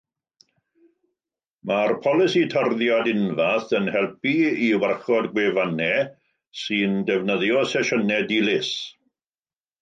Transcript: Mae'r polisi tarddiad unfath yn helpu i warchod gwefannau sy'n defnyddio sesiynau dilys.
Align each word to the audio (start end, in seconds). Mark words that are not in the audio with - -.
Mae'r 1.71 1.91
polisi 2.05 2.41
tarddiad 2.53 3.09
unfath 3.11 3.75
yn 3.81 3.91
helpu 3.97 4.33
i 4.69 4.71
warchod 4.85 5.29
gwefannau 5.37 6.09
sy'n 6.63 6.97
defnyddio 7.11 7.63
sesiynau 7.75 8.27
dilys. 8.35 8.73